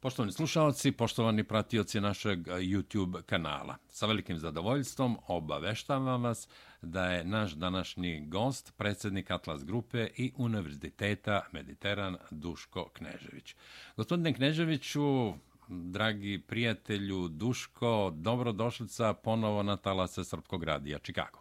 Poštovani 0.00 0.32
slušalci, 0.32 0.92
poštovani 0.92 1.44
pratioci 1.44 2.00
našeg 2.00 2.38
YouTube 2.46 3.22
kanala. 3.22 3.76
Sa 3.90 4.06
velikim 4.06 4.38
zadovoljstvom 4.38 5.18
obaveštavam 5.26 6.22
vas 6.22 6.48
da 6.82 7.04
je 7.04 7.24
naš 7.24 7.52
današnji 7.52 8.26
gost 8.28 8.72
predsjednik 8.76 9.30
Atlas 9.30 9.64
Grupe 9.64 10.08
i 10.16 10.32
Univerziteta 10.36 11.46
Mediteran 11.52 12.16
Duško 12.30 12.88
Knežević. 12.92 13.56
Gospodine 13.96 14.34
Kneževiću, 14.34 15.32
dragi 15.68 16.42
prijatelju 16.46 17.28
Duško, 17.28 18.12
dobrodošlica 18.14 19.14
ponovo 19.14 19.62
na 19.62 19.76
talase 19.76 20.24
Srpkog 20.24 20.64
radija 20.64 20.98
Čikago. 20.98 21.38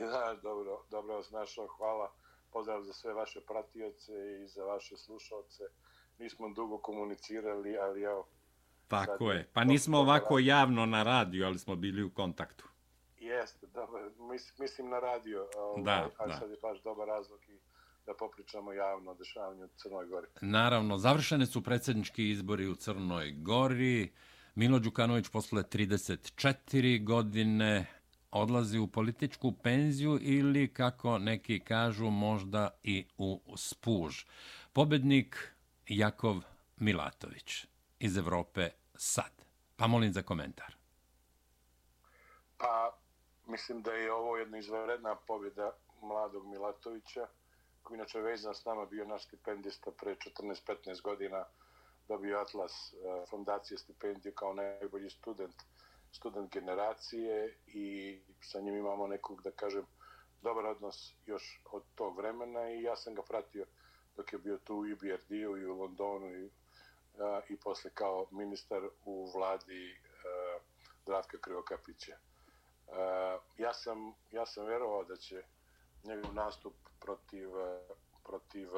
Ja, 0.00 0.34
dobro, 0.42 0.84
dobro 0.90 1.14
vas 1.14 1.30
našao, 1.30 1.66
hvala. 1.66 2.12
Pozdrav 2.52 2.82
za 2.82 2.92
sve 2.92 3.14
vaše 3.14 3.40
pratioce 3.40 4.12
i 4.44 4.48
za 4.48 4.64
vaše 4.64 4.96
slušalce 4.96 5.64
nismo 6.18 6.48
dugo 6.48 6.78
komunicirali, 6.78 7.76
ali 7.76 8.02
evo... 8.02 8.26
Tako 8.88 9.32
je. 9.32 9.48
Pa 9.52 9.64
nismo 9.64 9.98
ovako 9.98 10.38
javno 10.38 10.86
na 10.86 11.02
radiju, 11.02 11.46
ali 11.46 11.58
smo 11.58 11.76
bili 11.76 12.02
u 12.02 12.10
kontaktu. 12.10 12.64
Jeste, 13.18 13.66
dobro. 13.66 14.10
Mislim 14.58 14.90
na 14.90 15.00
radio. 15.00 15.48
Ovaj, 15.56 15.82
da, 15.82 16.10
a 16.18 16.26
da. 16.26 16.36
sad 16.36 16.50
je 16.50 16.56
baš 16.62 16.82
dobar 16.82 17.08
razlog 17.08 17.40
i 17.48 17.58
da 18.06 18.14
popričamo 18.14 18.72
javno 18.72 19.10
o 19.10 19.14
dešavanju 19.14 19.64
u 19.64 19.68
Crnoj 19.76 20.06
Gori. 20.06 20.26
Naravno, 20.40 20.98
završene 20.98 21.46
su 21.46 21.62
predsjednički 21.62 22.30
izbori 22.30 22.66
u 22.68 22.74
Crnoj 22.74 23.32
Gori. 23.32 24.12
Milo 24.54 24.78
Đukanović 24.78 25.28
posle 25.28 25.62
34 25.62 27.04
godine 27.04 27.86
odlazi 28.30 28.78
u 28.78 28.86
političku 28.86 29.52
penziju 29.52 30.18
ili, 30.22 30.68
kako 30.68 31.18
neki 31.18 31.60
kažu, 31.60 32.10
možda 32.10 32.70
i 32.82 33.06
u 33.18 33.40
spuž. 33.56 34.24
Pobednik 34.72 35.53
Jakov 35.88 36.36
Milatović 36.76 37.66
iz 37.98 38.16
Evrope 38.16 38.70
sad. 38.94 39.32
Pa 39.76 39.86
molim 39.86 40.12
za 40.12 40.22
komentar. 40.22 40.76
Pa, 42.58 42.98
mislim 43.46 43.82
da 43.82 43.92
je 43.92 44.12
ovo 44.12 44.36
jedna 44.36 44.58
izvanredna 44.58 45.16
pobjeda 45.16 45.72
mladog 46.02 46.46
Milatovića, 46.46 47.26
koji 47.82 47.96
inače 47.96 48.20
vezan 48.20 48.54
s 48.54 48.64
nama 48.64 48.86
bio 48.86 49.04
naš 49.04 49.26
stipendista 49.26 49.90
pre 49.90 50.14
14-15 50.14 51.02
godina, 51.02 51.44
dobio 52.08 52.38
Atlas 52.38 52.72
e, 52.72 53.26
fondacije 53.30 53.78
stipendiju 53.78 54.32
kao 54.34 54.54
najbolji 54.54 55.10
student, 55.10 55.54
student 56.12 56.52
generacije 56.52 57.58
i 57.66 58.18
sa 58.40 58.60
njim 58.60 58.76
imamo 58.76 59.06
nekog, 59.06 59.42
da 59.42 59.50
kažem, 59.50 59.86
dobar 60.42 60.66
odnos 60.66 61.14
još 61.26 61.62
od 61.64 61.82
tog 61.94 62.16
vremena 62.16 62.70
i 62.70 62.82
ja 62.82 62.96
sam 62.96 63.14
ga 63.14 63.22
pratio 63.22 63.66
dok 64.16 64.32
je 64.32 64.38
bio 64.38 64.58
tu 64.58 64.86
i 64.86 64.94
BRD-u 64.94 65.56
i 65.56 65.66
u 65.66 65.78
Londonu 65.78 66.36
i, 66.36 66.50
a, 67.18 67.40
i 67.48 67.56
posle 67.56 67.90
kao 67.90 68.26
ministar 68.30 68.82
u 69.04 69.30
vladi 69.34 69.96
a, 70.24 70.58
Dravka 71.06 71.38
Krivokapića. 71.38 72.16
A, 72.92 73.38
ja, 73.58 73.74
sam, 73.74 74.14
ja 74.30 74.46
sam 74.46 74.66
verovao 74.66 75.04
da 75.04 75.16
će 75.16 75.42
njegov 76.04 76.34
nastup 76.34 76.74
protiv, 77.00 77.48
protiv 78.24 78.68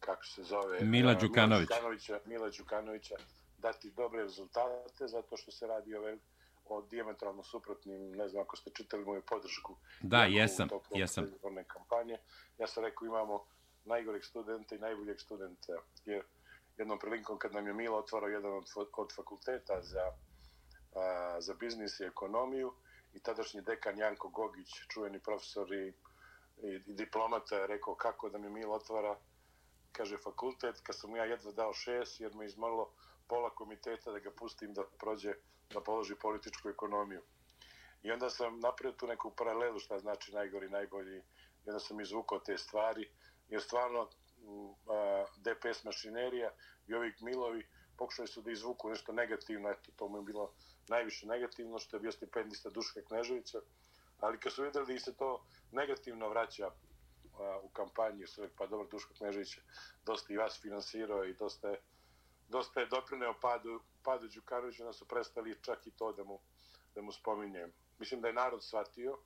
kako 0.00 0.24
se 0.24 0.42
zove 0.42 0.80
Mila 0.80 1.14
Đukanović. 1.14 1.68
Mila 1.68 1.80
Đukanovića, 1.80 2.20
Mila 2.24 2.50
Đukanovića 2.58 3.14
dati 3.58 3.90
dobre 3.90 4.22
rezultate 4.22 5.08
zato 5.08 5.36
što 5.36 5.50
se 5.50 5.66
radi 5.66 5.94
o 5.94 6.16
o 6.70 6.82
diametralno 6.82 7.42
suprotnim, 7.42 8.12
ne 8.12 8.28
znam 8.28 8.42
ako 8.42 8.56
ste 8.56 8.70
čitali 8.70 9.04
moju 9.04 9.22
podršku. 9.22 9.76
Da, 10.00 10.24
jesam, 10.24 10.68
jesam 10.94 11.26
kampanje. 12.00 12.18
Ja 12.58 12.66
sam 12.66 12.84
rekao 12.84 13.06
imamo 13.06 13.46
najgorih 13.84 14.24
studenta 14.24 14.74
i 14.74 14.78
najboljeg 14.78 15.20
studenta. 15.20 15.72
Jer 16.04 16.24
jednom 16.76 16.98
prilikom 16.98 17.38
kad 17.38 17.54
nam 17.54 17.66
je 17.66 17.74
Milo 17.74 17.98
otvarao 17.98 18.28
jedan 18.28 18.52
od, 18.52 18.64
od 18.96 19.14
fakulteta 19.16 19.82
za, 19.82 20.12
a, 20.94 21.40
za 21.40 21.54
biznis 21.54 22.00
i 22.00 22.04
ekonomiju 22.04 22.72
i 23.12 23.20
tadašnji 23.20 23.60
dekan 23.60 23.98
Janko 23.98 24.28
Gogić, 24.28 24.68
čuveni 24.88 25.20
profesor 25.20 25.72
i, 25.72 25.88
i, 26.62 26.80
i 26.86 26.94
diplomata, 26.94 27.56
je 27.56 27.66
rekao 27.66 27.94
kako 27.94 28.28
da 28.28 28.38
mi 28.38 28.50
Milo 28.50 28.74
otvara 28.74 29.16
kaže 29.92 30.16
fakultet, 30.16 30.80
kad 30.82 30.96
sam 30.98 31.16
ja 31.16 31.24
jedva 31.24 31.52
dao 31.52 31.72
šest, 31.72 32.20
jer 32.20 32.34
me 32.34 32.46
izmorilo 32.46 32.92
pola 33.28 33.50
komiteta 33.50 34.12
da 34.12 34.18
ga 34.18 34.30
pustim 34.30 34.74
da 34.74 34.82
prođe 34.98 35.34
da 35.74 35.80
položi 35.80 36.14
političku 36.14 36.68
ekonomiju. 36.68 37.22
I 38.02 38.10
onda 38.10 38.30
sam 38.30 38.60
napravio 38.60 38.96
tu 38.96 39.06
neku 39.06 39.30
paralelu 39.30 39.78
šta 39.78 39.98
znači 39.98 40.32
najgori, 40.32 40.68
najbolji. 40.68 41.22
I 41.66 41.70
onda 41.70 41.80
sam 41.80 42.00
izvukao 42.00 42.38
te 42.38 42.58
stvari. 42.58 43.10
Jer 43.48 43.62
stvarno 43.62 44.08
DPS 45.36 45.84
mašinerija 45.84 46.50
i 46.86 46.94
ovih 46.94 47.22
Milovi 47.22 47.66
pokušali 47.96 48.28
su 48.28 48.42
da 48.42 48.50
izvuku 48.50 48.88
nešto 48.88 49.12
negativno. 49.12 49.70
Eto, 49.70 49.92
to 49.96 50.08
mu 50.08 50.18
je 50.18 50.22
bilo 50.22 50.52
najviše 50.88 51.26
negativno 51.26 51.78
što 51.78 51.96
je 51.96 52.00
bio 52.00 52.12
stipendista 52.12 52.70
Duška 52.70 53.00
Kneževića. 53.02 53.58
Ali 54.20 54.40
kad 54.40 54.52
su 54.52 54.62
videli 54.62 54.94
da 54.94 55.00
se 55.00 55.16
to 55.16 55.44
negativno 55.72 56.28
vraća 56.28 56.70
u 57.62 57.68
kampanji, 57.68 58.26
su 58.26 58.48
pa 58.56 58.66
dobro, 58.66 58.88
Duško 58.88 59.14
Knežević 59.14 59.58
dosta 60.04 60.32
i 60.32 60.36
vas 60.36 60.60
finansirao 60.62 61.24
i 61.24 61.34
dosta 61.34 61.68
je 61.68 61.80
dosta 62.50 62.80
je 62.80 62.86
doprineo 62.86 63.34
padu, 63.40 63.80
padu 64.02 64.28
Đukarovića, 64.28 64.84
da 64.84 64.92
su 64.92 65.08
prestali 65.08 65.58
čak 65.62 65.86
i 65.86 65.90
to 65.90 66.12
da 66.12 66.24
mu, 66.24 66.38
da 66.94 67.02
mu 67.02 67.12
spominjem. 67.12 67.72
Mislim 67.98 68.20
da 68.20 68.28
je 68.28 68.34
narod 68.34 68.64
shvatio 68.64 69.18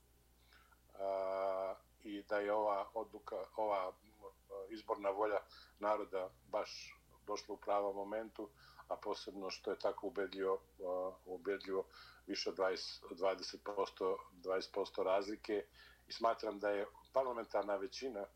a, 0.95 1.75
i 2.05 2.23
da 2.23 2.39
je 2.39 2.53
ova 2.53 2.89
odluka, 2.95 3.37
ova 3.57 3.93
eh, 3.93 4.25
izborna 4.71 5.11
volja 5.11 5.39
naroda 5.79 6.31
baš 6.51 7.01
došla 7.27 7.55
u 7.55 7.59
pravom 7.59 7.97
momentu, 7.97 8.49
a 8.89 8.97
posebno 8.97 9.51
što 9.51 9.71
je 9.71 9.79
tako 9.79 10.07
ubedljivo, 10.07 10.55
eh, 10.55 11.15
ubedljivo 11.27 11.85
više 12.27 12.51
od 12.51 12.57
20, 12.57 13.03
20%, 13.11 14.17
20% 14.33 15.03
razlike. 15.03 15.65
I 16.09 16.13
smatram 16.13 16.59
da 16.59 16.71
je 16.71 16.87
parlamentarna 17.13 17.77
većina 17.77 18.27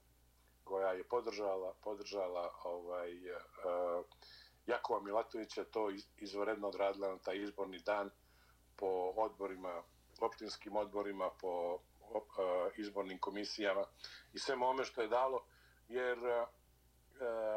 koja 0.65 0.93
je 0.93 1.05
podržala 1.05 1.75
podržala 1.85 2.53
ovaj 2.65 3.31
uh, 3.31 4.05
Jakova 4.67 5.01
Milatovića 5.01 5.65
to 5.65 5.91
izvoredno 6.17 6.69
odradila 6.69 7.09
na 7.09 7.19
taj 7.19 7.43
izborni 7.43 7.79
dan 7.79 8.11
po 8.77 9.13
odborima, 9.17 9.83
optinskim 10.21 10.77
odborima, 10.77 11.31
po 11.41 11.79
izbornim 12.77 13.19
komisijama 13.19 13.85
i 14.33 14.39
sve 14.39 14.55
ome 14.55 14.85
što 14.85 15.03
je 15.03 15.09
dalo, 15.09 15.45
jer 15.89 16.19
uh, 16.19 16.49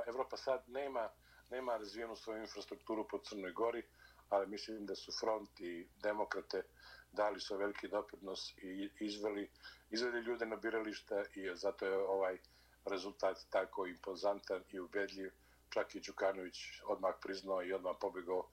Evropa 0.08 0.38
sad 0.38 0.64
nema, 0.68 1.10
nema 1.50 1.78
razvijenu 1.78 2.16
svoju 2.16 2.42
infrastrukturu 2.42 3.08
po 3.08 3.18
Crnoj 3.18 3.52
Gori, 3.52 3.84
ali 4.30 4.48
mislim 4.48 4.86
da 4.86 4.96
su 4.96 5.12
front 5.20 5.60
i 5.60 5.88
demokrate 6.04 6.64
dali 7.12 7.40
svoj 7.40 7.60
veliki 7.60 7.88
doprinos 7.88 8.54
i 8.58 8.90
izveli, 9.00 9.50
izveli 9.90 10.22
ljude 10.22 10.46
na 10.46 10.56
birališta 10.56 11.24
i 11.36 11.56
zato 11.56 11.86
je 11.86 11.98
ovaj 11.98 12.38
rezultat 12.86 13.38
tako 13.50 13.88
impozantan 13.88 14.64
i 14.70 14.80
ubedljiv. 14.80 15.32
Čak 15.70 15.96
i 15.96 16.00
Đukanović 16.00 16.82
odmah 16.88 17.14
priznao 17.22 17.64
i 17.64 17.74
odmah 17.74 17.96
pobegao 18.02 18.48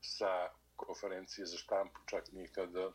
sa 0.00 0.48
konferencije 0.76 1.46
za 1.46 1.56
štampu, 1.56 2.00
čak 2.06 2.32
nikada 2.32 2.92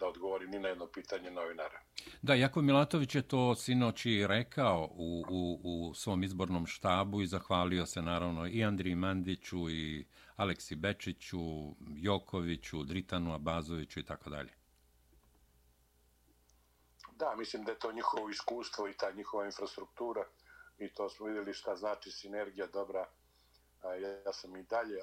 da, 0.00 0.06
odgovori 0.06 0.46
ni 0.48 0.58
na 0.58 0.68
jedno 0.68 0.86
pitanje 0.86 1.30
novinara. 1.30 1.80
Da, 2.22 2.34
Jako 2.34 2.62
Milatović 2.62 3.14
je 3.14 3.22
to 3.22 3.54
sinoći 3.54 4.26
rekao 4.26 4.88
u, 4.90 5.24
u, 5.30 5.60
u 5.64 5.94
svom 5.94 6.22
izbornom 6.22 6.66
štabu 6.66 7.22
i 7.22 7.26
zahvalio 7.26 7.86
se 7.86 8.02
naravno 8.02 8.46
i 8.46 8.64
Andriji 8.64 8.94
Mandiću 8.94 9.70
i 9.70 10.06
Aleksi 10.36 10.74
Bečiću, 10.74 11.38
Jokoviću, 11.96 12.84
Dritanu 12.84 13.34
Abazoviću 13.34 14.00
i 14.00 14.04
tako 14.04 14.30
dalje. 14.30 14.52
Da, 17.18 17.34
mislim 17.36 17.64
da 17.64 17.72
je 17.72 17.78
to 17.78 17.92
njihovo 17.92 18.30
iskustvo 18.30 18.88
i 18.88 18.96
ta 18.96 19.12
njihova 19.12 19.44
infrastruktura 19.46 20.24
i 20.78 20.88
to 20.88 21.08
smo 21.08 21.26
videli 21.26 21.54
šta 21.54 21.76
znači 21.76 22.10
sinergija 22.10 22.66
dobra. 22.66 23.08
Ja 24.24 24.32
sam 24.32 24.56
i 24.56 24.62
dalje 24.62 25.00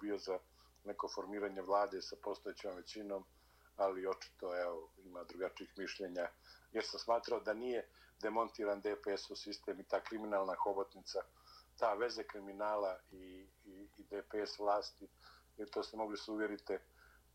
bio 0.00 0.18
za 0.18 0.38
neko 0.84 1.08
formiranje 1.14 1.62
vlade 1.62 2.02
sa 2.02 2.16
postojećom 2.22 2.76
većinom, 2.76 3.24
ali 3.76 4.06
očito 4.06 4.62
evo, 4.62 4.88
ima 5.04 5.24
drugačijih 5.24 5.72
mišljenja. 5.76 6.28
Jer 6.72 6.84
sam 6.84 7.00
smatrao 7.00 7.40
da 7.40 7.54
nije 7.54 7.88
demontiran 8.22 8.80
DPS 8.80 9.30
u 9.30 9.36
sistem 9.36 9.80
i 9.80 9.84
ta 9.84 10.00
kriminalna 10.00 10.54
hobotnica, 10.64 11.18
ta 11.78 11.94
veze 11.94 12.24
kriminala 12.24 12.98
i, 13.10 13.46
i, 13.64 13.88
i 13.96 14.02
DPS 14.04 14.58
vlasti, 14.58 15.08
jer 15.56 15.70
to 15.70 15.82
ste 15.82 15.96
mogli 15.96 16.16
se 16.16 16.30
uvjerite 16.30 16.80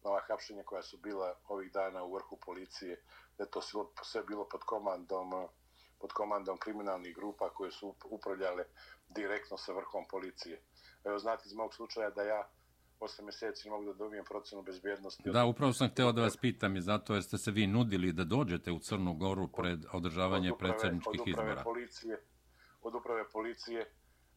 ova 0.04 0.22
hapšenja 0.28 0.64
koja 0.64 0.84
su 0.84 0.98
bila 0.98 1.36
ovih 1.48 1.72
dana 1.72 2.04
u 2.04 2.14
vrhu 2.14 2.38
policije, 2.46 3.04
da 3.38 3.44
je 3.44 3.52
to 3.52 3.62
sve 4.04 4.24
bilo 4.24 4.50
pod 4.50 4.62
komandom 4.64 5.48
pod 6.00 6.14
komandom 6.14 6.58
kriminalnih 6.58 7.16
grupa 7.16 7.50
koje 7.50 7.72
su 7.72 7.96
upravljale 8.06 8.66
direktno 9.10 9.58
sa 9.58 9.74
vrhom 9.74 10.08
policije. 10.08 10.62
Evo, 11.04 11.20
znate 11.20 11.44
iz 11.46 11.54
mog 11.54 11.74
slučaja 11.74 12.10
da 12.10 12.24
ja 12.24 12.50
osam 13.00 13.26
mjeseci 13.26 13.70
mogu 13.70 13.86
da 13.86 13.94
dobijem 13.94 14.26
procenu 14.26 14.62
bezbjednosti. 14.62 15.32
Da, 15.32 15.46
upravo 15.46 15.74
sam 15.74 15.90
hteo 15.90 16.12
da 16.12 16.22
vas 16.22 16.38
pitam 16.38 16.76
i 16.76 16.82
zato 16.82 17.14
jer 17.14 17.24
ste 17.24 17.38
se 17.38 17.52
vi 17.52 17.68
nudili 17.68 18.12
da 18.12 18.24
dođete 18.24 18.72
u 18.72 18.80
Crnu 18.80 19.14
Goru 19.14 19.48
pred 19.48 19.86
održavanje 19.94 20.52
predsjedničkih 20.60 21.22
izbora. 21.26 21.64
Policije, 21.64 22.22
od 22.82 22.96
uprave 22.96 23.30
policije 23.30 23.86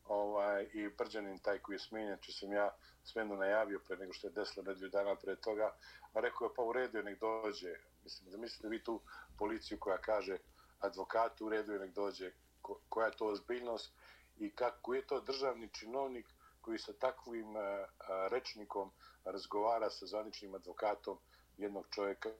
ovaj, 0.04 0.68
i 0.72 0.88
Brđanin 0.98 1.38
taj 1.38 1.58
koji 1.58 1.74
je 1.74 1.78
smijenjen, 1.78 2.18
či 2.20 2.32
sam 2.32 2.52
ja 2.52 2.70
smenu 3.04 3.36
najavio 3.36 3.80
pre 3.86 3.96
nego 3.96 4.12
što 4.12 4.26
je 4.26 4.32
desilo 4.32 4.64
nedelju 4.66 4.88
dana 4.88 5.14
pre 5.16 5.36
toga, 5.36 5.76
a 6.12 6.20
rekao 6.20 6.44
je 6.44 6.54
pa 6.56 6.62
u 6.62 6.72
redu 6.72 6.98
je 6.98 7.04
nek 7.04 7.20
dođe. 7.20 7.74
Mislim, 8.04 8.30
da 8.30 8.38
mislite 8.38 8.68
vi 8.68 8.84
tu 8.84 9.00
policiju 9.38 9.78
koja 9.80 9.98
kaže 9.98 10.36
advokatu 10.78 11.46
u 11.46 11.48
redu 11.48 11.72
je 11.72 11.78
nek 11.78 11.94
dođe, 11.94 12.32
ko, 12.62 12.80
koja 12.88 13.06
je 13.06 13.16
to 13.16 13.26
ozbiljnost 13.26 13.94
i 14.36 14.50
kako 14.50 14.94
je 14.94 15.06
to 15.06 15.20
državni 15.20 15.68
činovnik 15.68 16.26
koji 16.60 16.78
sa 16.78 16.92
takvim 16.92 17.56
e, 17.56 17.60
e, 17.60 17.86
rečnikom 18.30 18.90
razgovara 19.24 19.90
sa 19.90 20.06
zvaničnim 20.06 20.54
advokatom 20.54 21.18
jednog 21.56 21.86
čovjeka 21.94 22.30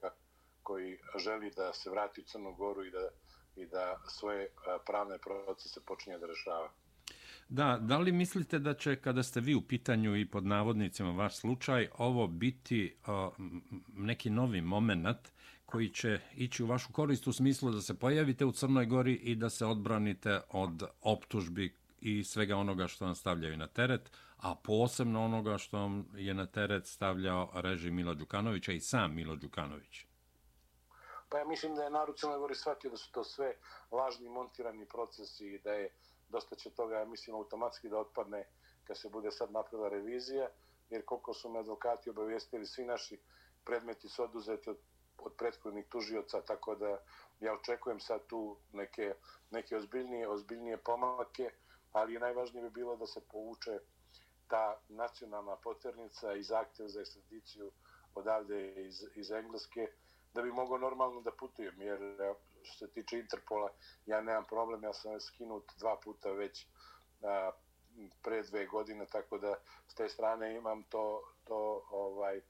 koji 0.63 0.97
želi 1.17 1.51
da 1.55 1.73
se 1.73 1.89
vrati 1.89 2.21
u 2.21 2.23
Crnu 2.23 2.55
Goru 2.55 2.85
i 2.85 2.91
da, 2.91 3.09
i 3.55 3.65
da 3.65 4.01
svoje 4.07 4.43
e, 4.43 4.49
pravne 4.85 5.17
procese 5.17 5.79
počinje 5.85 6.17
da 6.17 6.27
rešava. 6.27 6.71
Da, 7.49 7.77
da 7.81 7.97
li 7.97 8.11
mislite 8.11 8.59
da 8.59 8.73
će 8.73 8.95
kada 8.95 9.23
ste 9.23 9.39
vi 9.39 9.55
u 9.55 9.61
pitanju 9.61 10.15
i 10.15 10.29
pod 10.31 10.45
navodnicima 10.45 11.11
vaš 11.11 11.37
slučaj 11.37 11.89
ovo 11.97 12.27
biti 12.27 12.95
o, 13.07 13.31
neki 13.87 14.29
novi 14.29 14.61
moment 14.61 15.31
koji 15.65 15.89
će 15.89 16.19
ići 16.35 16.63
u 16.63 16.67
vašu 16.67 16.91
korist 16.91 17.27
u 17.27 17.33
smislu 17.33 17.71
da 17.71 17.81
se 17.81 17.99
pojavite 17.99 18.45
u 18.45 18.51
Crnoj 18.51 18.85
Gori 18.85 19.13
i 19.13 19.35
da 19.35 19.49
se 19.49 19.65
odbranite 19.65 20.39
od 20.49 20.83
optužbi 21.01 21.80
i 22.01 22.23
svega 22.23 22.55
onoga 22.55 22.87
što 22.87 23.05
vam 23.05 23.15
stavljaju 23.15 23.57
na 23.57 23.67
teret, 23.67 24.11
a 24.37 24.55
posebno 24.55 25.25
onoga 25.25 25.57
što 25.57 25.77
vam 25.77 26.07
je 26.15 26.33
na 26.33 26.45
teret 26.45 26.87
stavljao 26.87 27.51
režim 27.53 27.95
Milo 27.95 28.13
Đukanovića 28.13 28.71
i 28.71 28.79
sam 28.79 29.15
Milo 29.15 29.35
Đukanović? 29.35 30.05
Pa 31.29 31.37
ja 31.37 31.45
mislim 31.45 31.75
da 31.75 31.83
je 31.83 31.89
narod 31.89 32.17
Crnoj 32.17 32.37
Gori 32.37 32.55
shvatio 32.55 32.89
da 32.91 32.97
su 32.97 33.11
to 33.11 33.23
sve 33.23 33.55
lažni 33.91 34.29
montirani 34.29 34.85
procesi 34.85 35.47
i 35.47 35.59
da 35.59 35.71
je 35.71 35.89
dosta 36.29 36.55
će 36.55 36.69
toga, 36.69 36.95
ja 36.95 37.05
mislim, 37.05 37.35
automatski 37.35 37.89
da 37.89 37.97
otpadne 37.97 38.45
kad 38.83 38.97
se 38.97 39.09
bude 39.09 39.31
sad 39.31 39.51
napravila 39.51 39.89
revizija, 39.89 40.49
jer 40.89 41.05
koliko 41.05 41.33
su 41.33 41.49
me 41.49 41.59
advokati 41.59 42.09
obavijestili, 42.09 42.65
svi 42.65 42.85
naši 42.85 43.19
predmeti 43.63 44.09
su 44.09 44.23
oduzeti 44.23 44.69
od, 44.69 44.77
od 45.17 45.33
prethodnih 45.37 45.85
tužioca, 45.89 46.41
tako 46.41 46.75
da 46.75 46.97
ja 47.39 47.53
očekujem 47.53 47.99
sad 47.99 48.25
tu 48.27 48.57
neke, 48.73 49.13
neke 49.51 49.77
ozbiljnije, 49.77 50.27
ozbiljnije 50.27 50.77
pomake, 50.77 51.51
ali 51.91 52.19
najvažnije 52.19 52.63
bi 52.63 52.69
bilo 52.69 52.95
da 52.95 53.07
se 53.07 53.21
povuče 53.31 53.79
ta 54.47 54.79
nacionalna 54.89 55.55
poternica 55.55 56.33
i 56.33 56.43
zahtev 56.43 56.87
za 56.87 57.01
ekstradiciju 57.01 57.71
odavde 58.15 58.85
iz, 58.85 59.03
iz 59.15 59.31
Engleske, 59.31 59.87
da 60.33 60.41
bi 60.41 60.51
mogao 60.51 60.77
normalno 60.77 61.21
da 61.21 61.31
putujem, 61.31 61.81
jer 61.81 61.99
što 62.63 62.77
se 62.77 62.93
tiče 62.93 63.19
Interpola, 63.19 63.69
ja 64.05 64.21
nemam 64.21 64.45
problem, 64.45 64.83
ja 64.83 64.93
sam 64.93 65.19
skinut 65.19 65.71
dva 65.79 65.99
puta 66.03 66.31
već 66.31 66.67
a, 67.23 67.51
pre 68.23 68.43
dve 68.43 68.65
godine, 68.65 69.05
tako 69.05 69.37
da 69.37 69.55
s 69.87 69.95
te 69.95 70.09
strane 70.09 70.55
imam 70.55 70.83
to, 70.83 71.21
to 71.43 71.87
ovaj 71.91 72.41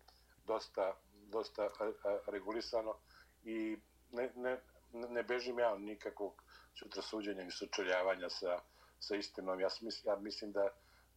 dosta, 0.47 0.95
dosta 1.13 1.63
a, 1.79 1.91
a, 2.03 2.19
regulisano 2.27 2.95
i 3.43 3.77
ne, 4.11 4.31
ne, 4.35 4.61
ne 4.93 5.23
bežim 5.23 5.59
ja 5.59 5.77
nikakvog 5.77 6.43
sutra 6.79 7.01
suđenja 7.01 7.43
ni 7.43 7.51
sučeljavanja 7.51 8.29
sa, 8.29 8.59
sa 9.01 9.15
istinom. 9.15 9.59
Ja 9.59 9.67
mislim, 9.81 10.13
ja 10.13 10.19
mislim 10.19 10.51
da 10.51 10.69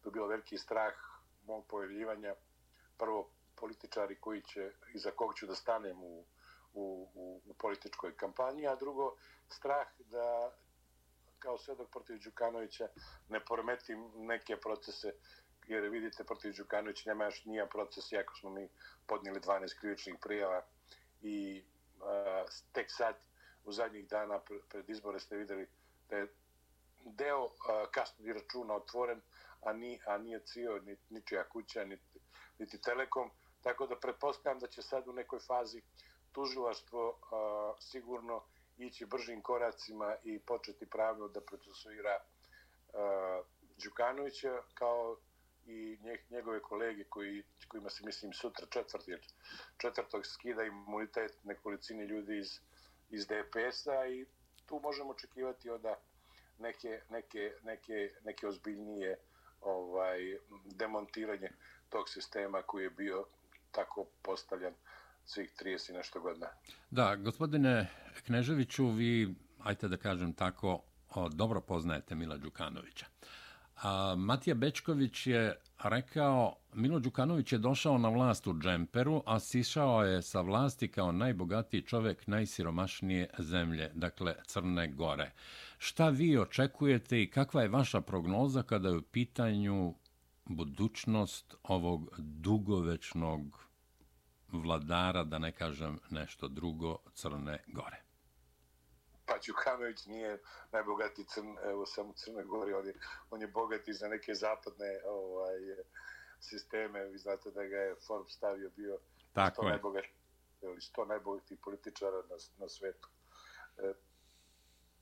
bi 0.03 0.11
bilo 0.11 0.27
veliki 0.27 0.57
strah 0.57 0.93
mog 1.45 1.65
pojavljivanja 1.67 2.35
prvo 2.97 3.29
političari 3.55 4.19
koji 4.19 4.41
će, 4.41 4.71
iza 4.93 5.11
kog 5.11 5.35
ću 5.35 5.45
da 5.45 5.55
stanem 5.55 6.03
u, 6.03 6.25
u, 6.73 7.09
u, 7.13 7.41
u 7.45 7.53
političkoj 7.53 8.15
kampanji, 8.17 8.67
a 8.67 8.75
drugo, 8.75 9.15
strah 9.49 9.87
da 9.99 10.55
kao 11.39 11.57
svedok 11.57 11.89
protiv 11.91 12.19
Đukanovića 12.23 12.87
ne 13.29 13.39
poremetim 13.39 14.11
neke 14.15 14.57
procese, 14.57 15.13
jer 15.67 15.83
vidite, 15.83 16.23
protiv 16.23 16.53
Đukanovića 16.57 17.09
nema 17.09 17.25
još 17.25 17.45
nija 17.45 17.65
proces, 17.65 18.11
iako 18.11 18.35
smo 18.35 18.49
mi 18.49 18.69
podnijeli 19.05 19.39
12 19.39 19.79
krivičnih 19.79 20.15
prijava 20.21 20.65
i 21.21 21.63
a, 22.01 22.45
tek 22.71 22.85
sad, 22.89 23.15
u 23.65 23.71
zadnjih 23.71 24.07
dana 24.07 24.39
pred 24.69 24.89
izbore 24.89 25.19
ste 25.19 25.35
videli 25.35 25.67
da 26.09 26.17
je 26.17 26.27
deo 27.05 27.49
kasnog 27.91 28.27
računa 28.27 28.73
otvoren, 28.75 29.21
a, 29.61 29.73
ni, 29.73 29.99
a 30.07 30.17
nije 30.17 30.39
cio 30.45 30.79
ni, 30.79 30.97
ničija 31.09 31.49
kuća, 31.49 31.85
niti, 31.85 32.19
niti 32.59 32.81
telekom, 32.81 33.31
tako 33.61 33.87
da 33.87 33.99
pretpostavljam 33.99 34.59
da 34.59 34.67
će 34.67 34.81
sad 34.81 35.07
u 35.07 35.13
nekoj 35.13 35.39
fazi 35.39 35.81
tužilaštvo 36.31 37.19
a, 37.31 37.73
sigurno 37.79 38.43
ići 38.77 39.05
bržim 39.05 39.41
koracima 39.41 40.15
i 40.23 40.39
početi 40.39 40.89
pravno 40.89 41.27
da 41.27 41.41
procesuira 41.41 42.19
a, 42.93 43.41
Đukanovića 43.83 44.61
kao 44.73 45.17
i 45.65 45.97
njegove 46.29 46.61
kolege 46.61 47.03
koji, 47.03 47.43
kojima 47.67 47.89
se 47.89 48.05
mislim 48.05 48.33
sutra 48.33 48.65
četvrti, 48.69 49.11
četvrtog 49.77 50.25
skida 50.25 50.63
imunitet 50.63 51.43
nekolicini 51.43 52.03
ljudi 52.03 52.37
iz, 52.37 52.59
iz 53.09 53.27
DPS-a 53.27 54.07
i 54.07 54.25
tu 54.65 54.79
možemo 54.83 55.09
očekivati 55.09 55.69
onda 55.69 55.95
neke, 56.59 57.01
neke, 57.09 57.51
neke, 57.63 58.09
neke 58.25 58.47
ozbiljnije 58.47 59.17
ovaj 59.61 60.19
demontiranje 60.65 61.49
tog 61.89 62.09
sistema 62.09 62.61
koji 62.61 62.83
je 62.83 62.89
bio 62.89 63.25
tako 63.71 64.05
postavljan 64.21 64.73
svih 65.25 65.51
30 65.61 65.89
i 65.89 65.93
nešto 65.93 66.19
godina. 66.19 66.47
Da, 66.91 67.15
gospodine 67.15 67.87
Kneževiću, 68.25 68.87
vi, 68.87 69.35
ajte 69.63 69.87
da 69.87 69.97
kažem 69.97 70.33
tako, 70.33 70.81
dobro 71.31 71.61
poznajete 71.61 72.15
Mila 72.15 72.37
Đukanovića. 72.37 73.05
A, 73.75 74.15
Matija 74.17 74.55
Bečković 74.55 75.27
je 75.27 75.55
rekao, 75.83 76.55
Milo 76.73 76.99
Đukanović 76.99 77.51
je 77.51 77.57
došao 77.57 77.97
na 77.97 78.09
vlast 78.09 78.47
u 78.47 78.53
džemperu, 78.59 79.23
a 79.25 79.39
sišao 79.39 80.03
je 80.03 80.21
sa 80.21 80.41
vlasti 80.41 80.87
kao 80.87 81.11
najbogatiji 81.11 81.81
čovek 81.81 82.27
najsiromašnije 82.27 83.29
zemlje, 83.39 83.91
dakle 83.93 84.35
Crne 84.45 84.87
Gore. 84.87 85.31
Šta 85.77 86.09
vi 86.09 86.37
očekujete 86.37 87.21
i 87.21 87.29
kakva 87.29 87.61
je 87.61 87.69
vaša 87.69 88.01
prognoza 88.01 88.63
kada 88.63 88.89
je 88.89 88.97
u 88.97 89.01
pitanju 89.01 89.93
budućnost 90.45 91.55
ovog 91.63 92.09
dugovečnog 92.17 93.65
vladara, 94.51 95.23
da 95.23 95.39
ne 95.39 95.51
kažem 95.51 95.99
nešto 96.09 96.47
drugo, 96.47 96.97
Crne 97.13 97.63
Gore. 97.67 98.04
Pa 99.25 99.37
Đukanović 99.47 100.05
nije 100.05 100.39
najbogati 100.71 101.25
crn, 101.25 101.57
evo 101.63 101.85
samo 101.85 102.13
Crne 102.13 102.43
Gore, 102.43 102.75
on 102.75 102.87
je, 102.87 102.93
on 103.29 103.41
je 103.41 103.47
bogati 103.47 103.93
za 103.93 104.07
neke 104.07 104.33
zapadne 104.33 105.01
ovaj, 105.07 105.59
sisteme. 106.39 107.05
Vi 107.05 107.17
znate 107.17 107.51
da 107.51 107.63
ga 107.63 107.77
je 107.77 107.95
Forbes 108.07 108.33
stavio 108.33 108.69
bio 108.69 108.99
Tako 109.33 109.53
sto 109.53 109.69
najbogati 109.69 110.09
ili 110.61 110.81
sto 110.81 111.05
najbogatih 111.05 111.59
političara 111.63 112.17
na, 112.17 112.35
na 112.57 112.69
svetu. 112.69 113.09
E, 113.77 113.93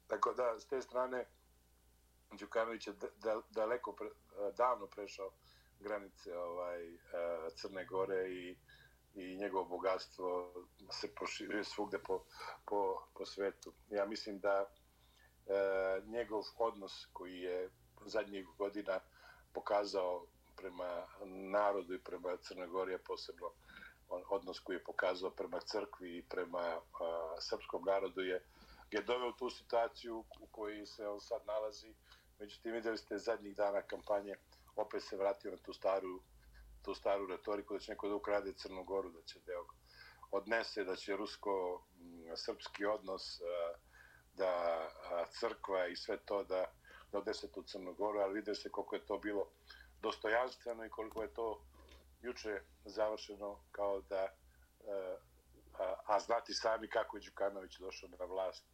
tako 0.07 0.33
da, 0.33 0.59
s 0.59 0.67
te 0.67 0.81
strane, 0.81 1.25
Đukanović 2.31 2.87
je 2.87 2.93
daleko, 3.49 3.93
pre, 3.93 4.09
davno 4.57 4.87
prešao 4.87 5.31
granice 5.79 6.37
ovaj, 6.37 6.97
Crne 7.55 7.85
Gore 7.85 8.29
i 8.29 8.57
i 9.13 9.37
njegovo 9.37 9.65
bogatstvo 9.65 10.53
se 10.91 11.15
proširuje 11.15 11.63
svugde 11.63 11.99
po, 11.99 12.23
po, 12.65 13.07
po 13.13 13.25
svetu. 13.25 13.73
Ja 13.89 14.05
mislim 14.05 14.39
da 14.39 14.65
e, 14.65 14.65
njegov 16.05 16.43
odnos 16.57 17.05
koji 17.13 17.39
je 17.39 17.69
zadnjih 18.05 18.45
godina 18.57 18.99
pokazao 19.53 20.25
prema 20.55 21.07
narodu 21.25 21.93
i 21.93 22.03
prema 22.03 22.37
Crnogorije, 22.37 22.97
posebno 22.97 23.51
odnos 24.29 24.59
koji 24.59 24.75
je 24.75 24.83
pokazao 24.83 25.31
prema 25.31 25.59
crkvi 25.59 26.17
i 26.17 26.25
prema 26.29 26.59
a, 26.59 26.81
srpskom 27.39 27.83
narodu 27.85 28.21
je, 28.21 28.43
je 28.91 29.01
doveo 29.01 29.31
tu 29.31 29.49
situaciju 29.49 30.25
u 30.39 30.47
kojoj 30.51 30.85
se 30.85 31.07
on 31.07 31.21
sad 31.21 31.41
nalazi. 31.45 31.93
Međutim, 32.39 32.71
vidjeli 32.73 32.97
ste 32.97 33.17
zadnjih 33.17 33.55
dana 33.55 33.81
kampanje, 33.81 34.35
opet 34.75 35.03
se 35.03 35.17
vratio 35.17 35.51
na 35.51 35.57
tu 35.57 35.73
staru 35.73 36.21
tu 36.83 36.93
staru 36.93 37.27
retoriku 37.27 37.73
da 37.73 37.79
će 37.79 37.91
neko 37.91 38.07
da 38.07 38.15
ukrade 38.15 38.53
Crnu 38.53 38.83
Goru, 38.83 39.09
da 39.09 39.21
će 39.21 39.39
deo 39.45 39.65
odnese, 40.31 40.83
da 40.83 40.95
će 40.95 41.17
rusko-srpski 41.17 42.85
odnos, 42.85 43.41
eh, 43.41 43.75
da 44.33 44.51
eh, 44.83 45.25
crkva 45.39 45.87
i 45.87 45.95
sve 45.95 46.17
to 46.17 46.43
da, 46.43 46.65
da 47.11 47.17
odnese 47.17 47.51
tu 47.51 47.63
Crnu 47.63 47.93
Goru, 47.93 48.19
ali 48.19 48.33
vidio 48.33 48.55
se 48.55 48.69
koliko 48.69 48.95
je 48.95 49.05
to 49.05 49.17
bilo 49.17 49.47
dostojanstveno 50.01 50.85
i 50.85 50.89
koliko 50.89 51.23
je 51.23 51.33
to 51.33 51.61
juče 52.21 52.61
završeno 52.85 53.59
kao 53.71 54.01
da 54.01 54.23
eh, 54.23 55.17
a, 55.79 55.95
a 56.05 56.19
znati 56.19 56.53
sami 56.53 56.87
kako 56.87 57.17
je 57.17 57.23
Đukanović 57.25 57.79
došao 57.79 58.09
na 58.19 58.25
vlast, 58.25 58.65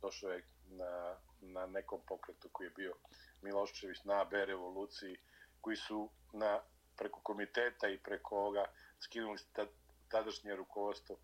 došao 0.00 0.30
je 0.30 0.44
na, 0.66 1.16
na 1.40 1.66
nekom 1.66 2.00
pokretu 2.06 2.48
koji 2.52 2.66
je 2.66 2.70
bio 2.76 2.94
Milošević 3.42 4.04
na 4.04 4.24
B 4.24 4.44
revoluciji, 4.46 5.16
koji 5.60 5.76
su 5.76 6.10
na 6.32 6.60
preko 6.98 7.20
komiteta 7.20 7.88
i 7.88 7.98
preko 7.98 8.36
ovoga 8.36 8.64
skinuli 9.00 9.38
tadašnje 10.08 10.56
rukovodstvo 10.56 11.16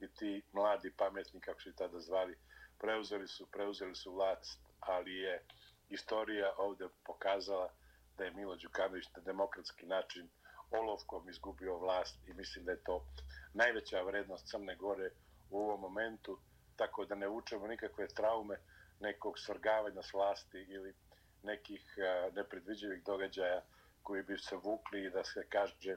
i 0.00 0.08
ti 0.08 0.42
mladi 0.52 0.92
pametni, 0.96 1.40
kako 1.40 1.60
se 1.60 1.72
tada 1.76 2.00
zvali, 2.00 2.38
preuzeli 2.78 3.28
su, 3.28 3.46
preuzeli 3.46 3.94
su 3.94 4.12
vlast, 4.12 4.58
ali 4.80 5.14
je 5.14 5.42
istorija 5.90 6.52
ovde 6.58 6.88
pokazala 7.04 7.70
da 8.18 8.24
je 8.24 8.30
Milo 8.30 8.56
Đukanović 8.56 9.06
na 9.16 9.22
demokratski 9.22 9.86
način 9.86 10.28
olovkom 10.70 11.28
izgubio 11.28 11.78
vlast 11.78 12.16
i 12.28 12.32
mislim 12.32 12.64
da 12.64 12.72
je 12.72 12.84
to 12.84 13.06
najveća 13.54 14.02
vrednost 14.02 14.48
Crne 14.48 14.76
Gore 14.76 15.10
u 15.50 15.58
ovom 15.58 15.80
momentu, 15.80 16.38
tako 16.76 17.04
da 17.04 17.14
ne 17.14 17.28
učemo 17.28 17.66
nikakve 17.66 18.08
traume 18.08 18.56
nekog 19.00 19.38
svrgavanja 19.38 20.02
s 20.02 20.12
vlasti 20.12 20.58
ili 20.58 20.94
nekih 21.42 21.94
eh, 21.96 22.30
nepredviđivih 22.32 23.04
događaja 23.04 23.62
koji 24.02 24.22
bi 24.22 24.38
se 24.38 24.56
vukli 24.56 25.04
i 25.04 25.10
da 25.10 25.24
se 25.24 25.46
kaže 25.48 25.96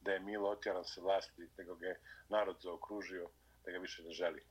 da 0.00 0.12
je 0.12 0.20
Milo 0.20 0.50
otjeran 0.50 0.84
se 0.84 1.00
vlasti, 1.00 1.48
nego 1.58 1.74
ga 1.74 1.86
je 1.86 2.00
narod 2.28 2.56
zaokružio, 2.62 3.28
da 3.64 3.72
ga 3.72 3.78
više 3.78 4.02
ne 4.02 4.10
želi. 4.10 4.42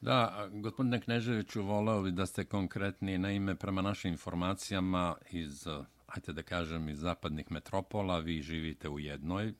Da, 0.00 0.48
gospodine 0.52 1.00
Kneževiću, 1.00 1.62
voleo 1.62 2.02
bi 2.02 2.10
da 2.10 2.26
ste 2.26 2.44
konkretni 2.44 3.18
na 3.18 3.30
ime 3.30 3.54
prema 3.54 3.82
našim 3.82 4.10
informacijama 4.12 5.16
iz, 5.30 5.66
ajte 6.06 6.32
da 6.32 6.42
kažem, 6.42 6.88
iz 6.88 7.00
zapadnih 7.00 7.50
metropola. 7.50 8.18
Vi 8.18 8.42
živite 8.42 8.88
u 8.88 8.98
jednoj, 8.98 9.54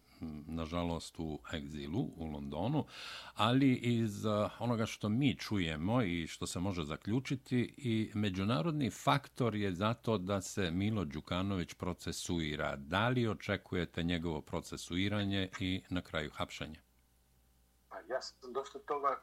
nažalost 0.46 1.14
u 1.18 1.40
egzilu 1.54 2.00
u 2.16 2.26
Londonu, 2.26 2.86
ali 3.34 3.74
iz 3.74 4.24
onoga 4.58 4.86
što 4.86 5.08
mi 5.08 5.36
čujemo 5.38 6.02
i 6.02 6.26
što 6.26 6.46
se 6.46 6.60
može 6.60 6.84
zaključiti 6.84 7.74
i 7.76 8.10
međunarodni 8.14 8.90
faktor 8.90 9.54
je 9.54 9.72
zato 9.72 10.18
da 10.18 10.40
se 10.40 10.70
Milo 10.70 11.04
Đukanović 11.04 11.74
procesuira. 11.74 12.76
Da 12.76 13.08
li 13.08 13.28
očekujete 13.28 14.02
njegovo 14.02 14.40
procesuiranje 14.40 15.48
i 15.60 15.82
na 15.90 16.02
kraju 16.02 16.30
hapšanje? 16.34 16.80
Pa 17.88 17.96
ja 17.96 18.22
sam 18.22 18.52
dosta 18.52 18.78
toga 18.78 19.20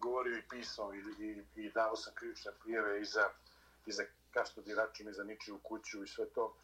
govorio 0.00 0.38
i 0.38 0.48
pisao 0.50 0.94
i, 0.94 0.98
i, 0.98 1.62
i 1.62 1.70
dao 1.70 1.96
sam 1.96 2.12
krivične 2.14 2.52
prijeve 2.62 3.00
i 3.02 3.04
za, 3.04 3.28
i 3.86 3.92
za 3.92 4.02
kastodi 4.30 4.66
diračima 4.66 5.10
i 5.10 5.14
za 5.14 5.24
ničiju 5.24 5.58
kuću 5.62 6.04
i 6.04 6.08
sve 6.08 6.26
to. 6.34 6.56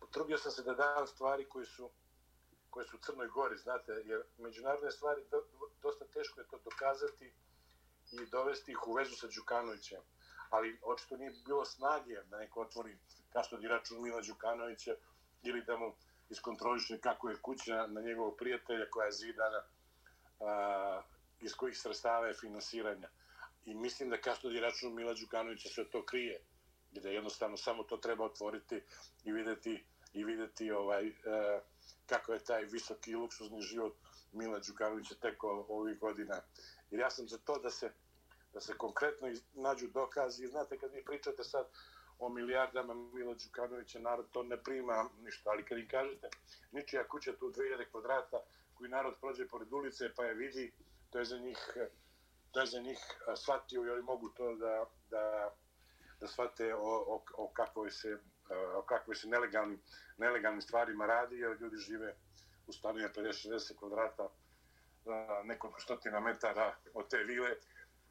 Potrudio 0.00 0.38
sam 0.38 0.52
se 0.52 0.62
da 0.62 0.74
dam 0.74 1.06
stvari 1.06 1.44
koje 1.48 1.66
su 1.66 1.90
koje 2.70 2.86
su 2.86 2.96
u 2.96 3.00
Crnoj 3.00 3.28
Gori, 3.28 3.58
znate, 3.58 3.92
jer 3.92 4.22
međunarodne 4.38 4.90
stvari 4.90 5.22
do, 5.30 5.42
dosta 5.82 6.04
teško 6.04 6.40
je 6.40 6.46
to 6.46 6.58
dokazati 6.64 7.32
i 8.12 8.26
dovesti 8.30 8.72
ih 8.72 8.86
u 8.86 8.92
vezu 8.92 9.16
sa 9.16 9.26
Đukanovićem. 9.36 10.00
Ali 10.50 10.78
očito 10.82 11.16
nije 11.16 11.32
bilo 11.46 11.64
snage 11.64 12.22
da 12.30 12.38
neko 12.38 12.60
otvori 12.60 12.98
kastodi 13.32 13.68
račun 13.68 14.02
Mila 14.02 14.20
Đukanovića 14.20 14.94
ili 15.42 15.64
da 15.64 15.76
mu 15.76 15.94
iskontroliše 16.30 16.98
kako 16.98 17.30
je 17.30 17.42
kuća 17.42 17.86
na 17.86 18.00
njegovog 18.00 18.36
prijatelja 18.38 18.90
koja 18.90 19.06
je 19.06 19.12
zidana 19.12 19.62
a, 20.40 21.02
iz 21.40 21.54
kojih 21.54 21.78
sredstava 21.78 22.26
je 22.26 22.34
finansiranja. 22.34 23.08
I 23.64 23.74
mislim 23.74 24.10
da 24.10 24.20
kastodi 24.20 24.60
račun 24.60 24.94
Mila 24.94 25.14
Đukanovića 25.14 25.68
sve 25.68 25.90
to 25.90 26.04
krije, 26.04 26.40
gde 26.92 27.12
jednostavno 27.12 27.56
samo 27.56 27.82
to 27.82 27.96
treba 27.96 28.24
otvoriti 28.24 28.82
i 29.24 29.32
videti 29.32 29.84
i 30.12 30.24
videti 30.24 30.70
ovaj 30.70 31.06
e, 31.06 31.12
kako 32.06 32.32
je 32.32 32.44
taj 32.44 32.64
visoki 32.64 33.14
luksuzni 33.14 33.62
život 33.62 33.96
Mila 34.32 34.58
Đukanovića 34.58 35.14
teko 35.14 35.66
ovih 35.68 35.98
godina. 35.98 36.40
Jer 36.90 37.00
ja 37.00 37.10
sam 37.10 37.28
za 37.28 37.38
to 37.38 37.58
da 37.58 37.70
se 37.70 37.92
da 38.52 38.60
se 38.60 38.78
konkretno 38.78 39.28
nađu 39.52 39.88
dokazi. 39.88 40.46
Znate, 40.46 40.78
kad 40.78 40.92
vi 40.92 41.04
pričate 41.04 41.44
sad 41.44 41.66
o 42.18 42.28
milijardama 42.28 42.94
Mila 42.94 43.34
Đukanovića, 43.34 43.98
narod 43.98 44.26
to 44.32 44.42
ne 44.42 44.62
prima 44.62 45.08
ništa. 45.20 45.50
Ali 45.50 45.64
kad 45.64 45.78
im 45.78 45.88
kažete, 45.88 46.28
ničija 46.72 47.08
kuća 47.08 47.32
tu 47.36 47.46
2000 47.46 47.90
kvadrata, 47.90 48.40
koji 48.74 48.90
narod 48.90 49.14
prođe 49.20 49.48
pored 49.48 49.72
ulice 49.72 50.14
pa 50.14 50.24
je 50.24 50.34
vidi, 50.34 50.72
to 51.10 51.18
je 51.18 51.24
za 51.24 51.38
njih, 51.38 51.58
to 52.50 52.60
je 52.60 52.66
za 52.66 52.80
njih 52.80 52.98
shvatio 53.36 53.84
i 53.84 53.90
oni 53.90 54.02
mogu 54.02 54.28
to 54.28 54.54
da, 54.54 54.84
da, 55.10 55.54
da 56.20 56.26
shvate 56.26 56.74
o, 56.74 57.04
o, 57.14 57.22
o 57.36 57.50
kakvoj 57.54 57.90
se 57.90 58.18
o 58.76 58.82
kakvoj 58.82 59.16
se 59.16 59.28
nelegalnim, 59.28 59.82
nelegalnim 60.20 60.62
stvarima 60.62 61.06
radi, 61.06 61.38
jer 61.38 61.60
ljudi 61.60 61.76
žive 61.76 62.14
u 62.66 62.72
stanovima 62.72 63.08
50-60 63.16 63.76
kvadrata, 63.78 64.28
nekoliko 65.44 65.80
stotina 65.80 66.20
metara 66.20 66.76
od 66.94 67.10
te 67.10 67.16
vile 67.16 67.50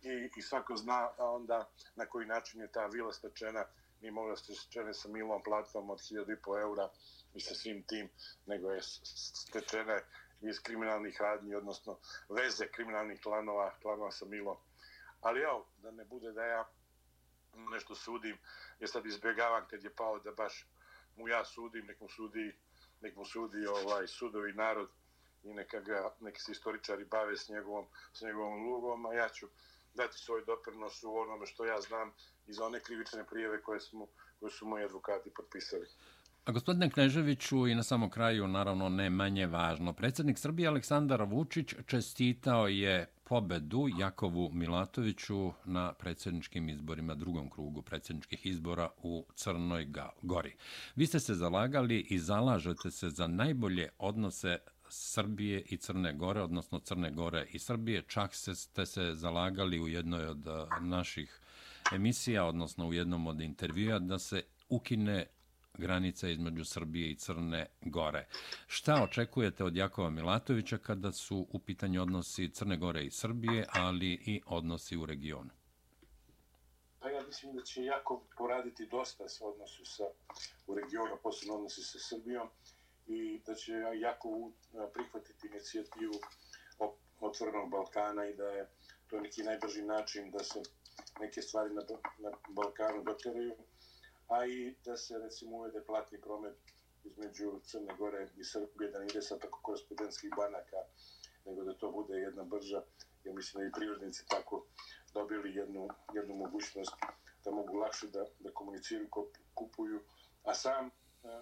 i, 0.02 0.30
i 0.38 0.42
svako 0.42 0.76
zna 0.76 1.10
onda 1.18 1.70
na 1.96 2.06
koji 2.06 2.28
način 2.28 2.62
je 2.62 2.72
ta 2.72 2.86
vila 2.86 3.14
stečena 3.14 3.66
ni 4.02 4.12
mogla 4.12 4.36
se 4.36 4.56
stečene 4.56 4.94
sa 4.94 5.10
milom 5.10 5.44
platom 5.44 5.90
od 5.90 6.00
1500 6.00 6.62
eura 6.62 6.90
i 7.34 7.42
sa 7.42 7.54
svim 7.54 7.84
tim, 7.84 8.10
nego 8.46 8.72
je 8.72 8.82
stečene 8.82 10.04
iz 10.42 10.60
kriminalnih 10.64 11.22
radnji, 11.22 11.56
odnosno 11.56 12.00
veze 12.30 12.68
kriminalnih 12.68 13.22
klanova, 13.22 13.74
klanova 13.82 14.12
sa 14.12 14.26
milom. 14.26 14.58
Ali 15.22 15.42
evo, 15.42 15.68
da 15.78 15.92
ne 15.92 16.06
bude 16.06 16.32
da 16.32 16.46
ja 16.46 16.70
nešto 17.72 17.96
sudim, 17.96 18.38
jer 18.80 18.90
sad 18.90 19.06
izbjegavam 19.06 19.68
kad 19.70 19.84
je 19.84 19.96
pao 19.96 20.20
da 20.20 20.32
baš 20.32 20.68
mu 21.20 21.28
ja 21.28 21.46
sudim, 21.46 21.86
nek 21.86 22.00
mu 22.02 22.10
sudi, 22.10 22.56
nek 23.02 23.16
mu 23.16 23.26
sudi 23.26 23.66
ovaj, 23.68 24.08
sudovi 24.08 24.54
narod 24.54 24.90
i 25.44 25.54
neka 25.54 25.80
ga, 25.80 26.16
neki 26.20 26.42
se 26.42 26.52
istoričari 26.52 27.06
bave 27.06 27.38
s 27.38 27.50
njegovom, 27.50 27.86
s 28.14 28.22
njegovom 28.22 28.64
lugom, 28.70 29.06
a 29.06 29.14
ja 29.14 29.30
ću 29.30 29.48
dati 29.94 30.18
svoj 30.18 30.46
doprinos 30.46 31.04
u 31.04 31.16
onome 31.18 31.46
što 31.46 31.66
ja 31.66 31.82
znam 31.82 32.14
iz 32.48 32.60
one 32.60 32.84
krivične 32.84 33.26
prijeve 33.26 33.62
koje, 33.62 33.80
smo, 33.80 34.08
koje 34.40 34.52
su 34.52 34.66
moji 34.66 34.84
advokati 34.84 35.34
potpisali. 35.34 35.88
A 36.50 36.52
gospodine 36.52 36.90
Kneževiću 36.90 37.68
i 37.68 37.76
na 37.76 37.84
samom 37.84 38.10
kraju, 38.10 38.48
naravno 38.48 38.90
ne 38.90 39.10
manje 39.10 39.46
važno, 39.46 39.94
predsjednik 39.94 40.38
Srbije 40.38 40.68
Aleksandar 40.68 41.24
Vučić 41.24 41.74
čestitao 41.86 42.68
je 42.68 43.06
pobedu 43.24 43.88
Jakovu 44.00 44.50
Milatoviću 44.54 45.52
na 45.66 45.94
predsjedničkim 45.94 46.70
izborima, 46.70 47.16
drugom 47.16 47.50
krugu 47.50 47.82
predsjedničkih 47.82 48.46
izbora 48.46 48.90
u 49.04 49.26
Crnoj 49.36 49.88
Gori. 50.22 50.56
Vi 50.96 51.06
ste 51.06 51.20
se 51.20 51.34
zalagali 51.34 52.00
i 52.00 52.20
zalažete 52.20 52.92
se 52.92 53.10
za 53.10 53.28
najbolje 53.28 53.90
odnose 53.98 54.58
Srbije 54.88 55.62
i 55.62 55.78
Crne 55.78 56.14
Gore, 56.14 56.42
odnosno 56.42 56.80
Crne 56.80 57.12
Gore 57.12 57.46
i 57.52 57.60
Srbije. 57.60 58.04
Čak 58.08 58.36
ste 58.36 58.86
se 58.86 59.14
zalagali 59.14 59.80
u 59.80 59.88
jednoj 59.88 60.26
od 60.26 60.48
eh, 60.48 60.52
naših 60.82 61.42
emisija, 61.94 62.46
odnosno 62.46 62.88
u 62.88 62.94
jednom 62.94 63.28
od 63.28 63.42
intervjua, 63.42 64.00
da 64.00 64.20
se 64.20 64.42
ukine 64.70 65.26
granica 65.78 66.30
između 66.30 66.66
Srbije 66.66 67.12
i 67.12 67.16
Crne 67.16 67.66
Gore. 67.82 68.28
Šta 68.68 69.04
očekujete 69.04 69.64
od 69.64 69.76
Jakova 69.76 70.10
Milatovića 70.10 70.78
kada 70.78 71.12
su 71.12 71.48
u 71.52 71.60
pitanju 71.60 72.02
odnosi 72.02 72.50
Crne 72.50 72.78
Gore 72.78 73.06
i 73.06 73.12
Srbije, 73.12 73.66
ali 73.74 74.08
i 74.08 74.42
odnosi 74.46 74.98
u 74.98 75.06
regionu? 75.06 75.50
Pa 77.00 77.10
ja 77.10 77.24
mislim 77.28 77.56
da 77.56 77.62
će 77.62 77.84
Jakov 77.84 78.20
poraditi 78.38 78.88
dosta 78.92 79.30
sa 79.30 79.46
odnosu 79.46 79.86
sa, 79.86 80.04
u 80.68 80.76
regionu, 80.76 81.18
posebno 81.24 81.56
odnosi 81.56 81.82
sa 81.82 82.00
Srbijom 82.00 82.50
i 83.08 83.42
da 83.46 83.56
će 83.56 83.74
Jakov 84.02 84.32
prihvatiti 84.94 85.48
inicijativu 85.48 86.14
otvorenog 87.20 87.70
Balkana 87.70 88.26
i 88.26 88.36
da 88.36 88.44
je 88.44 88.70
to 89.08 89.20
neki 89.20 89.44
najbrži 89.44 89.82
način 89.82 90.32
da 90.32 90.44
se 90.44 90.62
neke 91.20 91.42
stvari 91.42 91.74
na, 91.74 91.82
na 92.18 92.32
Balkanu 92.50 93.04
doteraju 93.04 93.56
a 94.30 94.46
i 94.46 94.76
da 94.86 94.98
se 94.98 95.18
recimo 95.18 95.58
uvede 95.58 95.82
platni 95.86 96.22
promet 96.22 96.56
između 97.04 97.60
Crne 97.64 97.96
Gore 97.98 98.28
i 98.38 98.44
Srbije, 98.44 98.92
da 98.92 99.00
ne 99.00 99.06
ide 99.06 99.22
sa 99.22 99.40
tako 99.40 99.60
korespondenskih 99.62 100.30
banaka, 100.38 100.78
nego 101.46 101.64
da 101.64 101.74
to 101.74 101.92
bude 101.92 102.14
jedna 102.14 102.44
brža, 102.44 102.82
jer 103.24 103.36
mislim 103.36 103.62
da 103.62 103.68
i 103.68 103.72
privrednici 103.72 104.28
tako 104.28 104.66
dobili 105.14 105.56
jednu, 105.56 105.88
jednu 106.14 106.36
mogućnost 106.36 106.94
da 107.44 107.52
mogu 107.52 107.78
lakše 107.78 108.08
da, 108.08 108.26
da 108.40 108.52
komuniciraju, 108.52 109.10
kupuju, 109.54 110.00
a 110.44 110.54
sam 110.54 110.86
uh, 110.86 110.92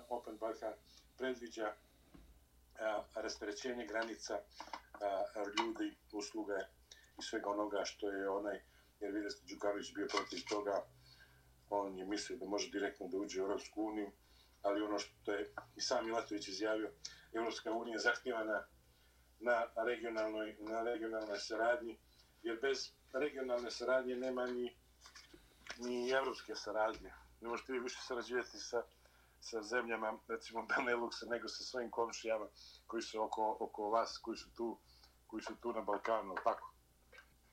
Open 0.09 0.37
Balkan 0.37 0.73
predviđa 1.17 1.67
uh, 1.73 3.05
rasterećenje 3.15 3.85
granica 3.87 4.39
uh, 4.39 5.47
ljudi, 5.59 5.95
usluge 6.11 6.57
i 7.19 7.21
svega 7.21 7.49
onoga 7.49 7.85
što 7.85 8.11
je 8.11 8.29
onaj, 8.29 8.61
jer 8.99 9.11
vidio 9.11 9.29
ste 9.29 9.53
Đukanović 9.53 9.93
bio 9.93 10.07
protiv 10.07 10.39
toga, 10.49 10.83
on 11.69 11.97
je 11.97 12.05
mislio 12.05 12.37
da 12.37 12.45
može 12.45 12.71
direktno 12.71 13.07
da 13.07 13.17
uđe 13.17 13.41
u 13.41 13.45
Europsku 13.45 13.83
uniju, 13.83 14.11
ali 14.61 14.81
ono 14.81 14.99
što 14.99 15.31
je 15.31 15.53
i 15.75 15.81
sam 15.81 16.05
Milatović 16.05 16.47
izjavio, 16.47 16.91
Europska 17.33 17.71
unija 17.71 17.99
zahtjeva 17.99 18.43
na, 18.43 18.67
na, 19.39 19.65
regionalnoj, 19.85 20.57
na 20.59 20.83
regionalnoj 20.83 21.37
saradnji, 21.37 21.97
jer 22.43 22.59
bez 22.61 22.91
regionalne 23.13 23.71
saradnje 23.71 24.15
nema 24.15 24.45
ni, 24.45 24.77
ni 25.77 26.09
evropske 26.09 26.55
saradnje. 26.55 27.13
Ne 27.41 27.49
možete 27.49 27.73
vi 27.73 27.79
više 27.79 27.99
sarađivati 28.01 28.57
sa, 28.57 28.83
sa 29.39 29.61
zemljama, 29.61 30.19
recimo 30.27 30.65
Beneluxa, 30.69 31.29
nego 31.29 31.47
sa 31.47 31.63
svojim 31.63 31.91
komšijama 31.91 32.47
koji 32.87 33.01
su 33.01 33.23
oko, 33.23 33.57
oko 33.59 33.89
vas, 33.89 34.17
koji 34.17 34.37
su 34.37 34.53
tu, 34.53 34.79
koji 35.27 35.43
su 35.43 35.55
tu 35.55 35.73
na 35.73 35.81
Balkanu, 35.81 36.35
tako? 36.43 36.73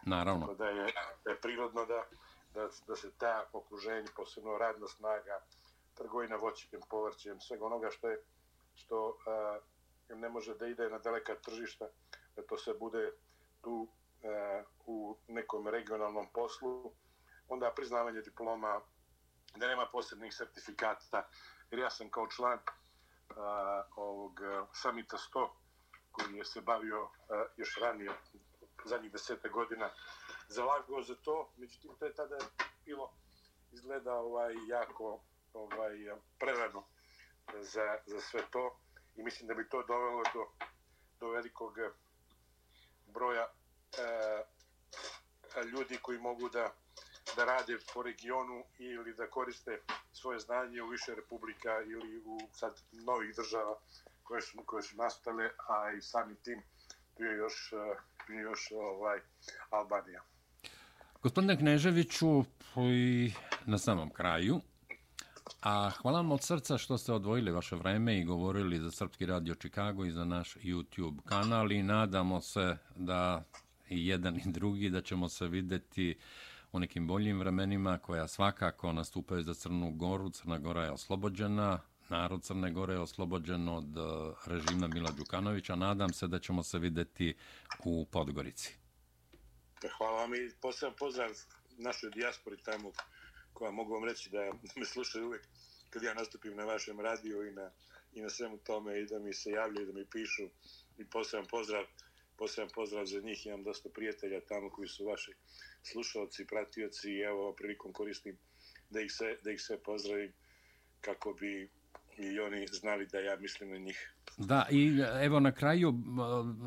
Naravno. 0.06 0.46
Tako 0.46 0.54
da 0.54 0.68
je, 0.68 0.92
da 1.24 1.30
je 1.30 1.40
prirodno 1.40 1.84
da, 1.86 2.04
da, 2.54 2.68
da 2.86 2.96
se 2.96 3.10
ta 3.18 3.48
okruženje, 3.52 4.06
posebno 4.16 4.58
radna 4.58 4.88
snaga, 4.88 5.40
trgovina 5.94 6.36
voćem, 6.36 6.80
povrćem, 6.90 7.40
svega 7.40 7.66
onoga 7.66 7.90
što 7.90 8.08
je 8.08 8.24
što 8.74 9.18
a, 9.26 9.58
ne 10.08 10.28
može 10.28 10.54
da 10.54 10.66
ide 10.66 10.90
na 10.90 10.98
daleka 10.98 11.34
tržišta, 11.34 11.88
da 12.36 12.42
to 12.42 12.58
se 12.58 12.74
bude 12.74 13.12
tu 13.62 13.88
a, 14.24 14.62
u 14.86 15.16
nekom 15.28 15.68
regionalnom 15.68 16.26
poslu, 16.32 16.92
onda 17.48 17.72
priznavanje 17.76 18.20
diploma, 18.20 18.80
da 19.56 19.66
nema 19.66 19.86
posebnih 19.92 20.34
sertifikata, 20.34 21.28
jer 21.70 21.80
ja 21.80 21.90
sam 21.90 22.10
kao 22.10 22.26
član 22.28 22.58
a, 23.36 23.82
ovog 23.96 24.40
samita 24.72 25.16
100 25.16 25.48
koji 26.12 26.36
je 26.36 26.44
se 26.44 26.60
bavio 26.60 27.02
a, 27.02 27.44
još 27.56 27.78
ranije 27.80 28.10
zadnjih 28.84 29.12
desete 29.12 29.48
godina 29.48 29.90
zalagao 30.48 31.02
za 31.02 31.14
to, 31.14 31.52
međutim 31.56 31.90
to 31.98 32.04
je 32.04 32.14
tada 32.14 32.38
bilo 32.84 33.12
izgleda 33.72 34.14
ovaj 34.14 34.54
jako 34.68 35.20
ovaj 35.52 35.96
prerano 36.38 36.84
za, 37.60 37.98
za 38.06 38.20
sve 38.20 38.42
to 38.50 38.78
i 39.16 39.22
mislim 39.22 39.48
da 39.48 39.54
bi 39.54 39.68
to 39.68 39.82
dovelo 39.82 40.22
do, 40.34 40.46
do 41.20 41.28
velikog 41.28 41.74
broja 43.06 43.46
e, 45.56 45.64
ljudi 45.64 45.98
koji 46.02 46.18
mogu 46.18 46.48
da 46.48 46.72
da 47.36 47.44
rade 47.44 47.78
po 47.94 48.02
regionu 48.02 48.64
ili 48.78 49.14
da 49.14 49.30
koriste 49.30 49.82
svoje 50.12 50.38
znanje 50.38 50.82
u 50.82 50.88
više 50.88 51.14
republika 51.14 51.80
ili 51.80 52.22
u 52.24 52.38
sad 52.52 52.80
novih 52.92 53.36
država 53.36 53.78
koje 54.22 54.42
su, 54.42 54.62
koje 54.66 54.82
su 54.82 54.96
nastale, 54.96 55.50
a 55.68 55.92
i 55.92 56.02
sami 56.02 56.34
tim 56.34 56.62
tu 57.16 57.22
je 57.22 57.36
još, 57.36 57.72
eh, 57.72 57.96
tu 58.26 58.32
je 58.32 58.42
još 58.42 58.72
ovaj, 58.72 59.20
Albanija. 59.70 60.22
Gospodine 61.24 61.56
Kneževiću, 61.56 62.44
i 62.76 63.32
na 63.66 63.78
samom 63.78 64.10
kraju, 64.10 64.60
a 65.62 65.90
hvala 65.90 66.18
vam 66.18 66.32
od 66.32 66.42
srca 66.42 66.78
što 66.78 66.98
ste 66.98 67.12
odvojili 67.12 67.50
vaše 67.50 67.76
vreme 67.76 68.18
i 68.18 68.24
govorili 68.24 68.78
za 68.78 68.90
Srpski 68.90 69.26
radio 69.26 69.54
Chicago 69.54 70.04
i 70.04 70.12
za 70.12 70.24
naš 70.24 70.56
YouTube 70.56 71.22
kanal 71.24 71.72
i 71.72 71.82
nadamo 71.82 72.40
se 72.40 72.76
da 72.96 73.44
i 73.88 74.06
jedan 74.06 74.36
i 74.36 74.42
drugi 74.46 74.90
da 74.90 75.00
ćemo 75.00 75.28
se 75.28 75.48
videti 75.48 76.16
u 76.72 76.78
nekim 76.78 77.06
boljim 77.06 77.38
vremenima 77.38 77.98
koja 77.98 78.28
svakako 78.28 78.92
nastupaju 78.92 79.42
za 79.42 79.54
Crnu 79.54 79.90
Goru. 79.90 80.30
Crna 80.30 80.58
Gora 80.58 80.84
je 80.84 80.90
oslobođena, 80.90 81.78
narod 82.08 82.42
Crne 82.42 82.70
Gore 82.70 82.94
je 82.94 83.00
oslobođen 83.00 83.68
od 83.68 83.96
eh, 83.96 84.34
režima 84.46 84.88
Mila 84.88 85.10
Đukanovića. 85.10 85.76
Nadam 85.76 86.12
se 86.12 86.28
da 86.28 86.38
ćemo 86.38 86.62
se 86.62 86.78
videti 86.78 87.34
u 87.84 88.06
Podgorici. 88.10 88.83
Hvala 89.88 90.20
vam 90.20 90.34
i 90.34 90.50
posebno 90.60 90.96
pozdrav 90.96 91.30
našoj 91.78 92.10
dijaspori 92.10 92.62
tamo 92.62 92.92
koja 93.52 93.70
mogu 93.70 93.94
vam 93.94 94.04
reći 94.04 94.30
da 94.30 94.52
me 94.76 94.84
slušaju 94.84 95.26
uvijek 95.26 95.42
kad 95.90 96.02
ja 96.02 96.14
nastupim 96.14 96.56
na 96.56 96.64
vašem 96.64 97.00
radiju 97.00 97.46
i 97.48 97.52
na, 97.52 97.70
i 98.12 98.22
na 98.22 98.30
svemu 98.30 98.58
tome 98.58 99.00
i 99.00 99.06
da 99.06 99.18
mi 99.18 99.34
se 99.34 99.50
javljaju, 99.50 99.86
da 99.86 99.92
mi 99.92 100.06
pišu. 100.10 100.48
I 100.98 101.04
posebno 101.04 101.46
pozdrav 101.50 101.84
poseban 102.36 102.70
pozdrav 102.74 103.06
za 103.06 103.20
njih, 103.20 103.46
imam 103.46 103.62
dosta 103.62 103.88
prijatelja 103.88 104.40
tamo 104.40 104.70
koji 104.70 104.88
su 104.88 105.04
vaši 105.06 105.32
slušalci, 105.82 106.46
pratioci 106.46 107.10
i 107.10 107.20
evo 107.20 107.52
prilikom 107.52 107.92
koristim 107.92 108.38
da 108.90 109.00
ih 109.00 109.12
sve, 109.12 109.36
da 109.42 109.50
ih 109.50 109.60
sve 109.60 109.82
pozdravim 109.82 110.32
kako 111.00 111.32
bi 111.32 111.70
i 112.18 112.40
oni 112.40 112.66
znali 112.66 113.06
da 113.06 113.18
ja 113.18 113.36
mislim 113.36 113.70
na 113.70 113.78
njih. 113.78 114.10
Da, 114.36 114.66
i 114.70 115.00
evo 115.22 115.40
na 115.40 115.52
kraju 115.52 115.94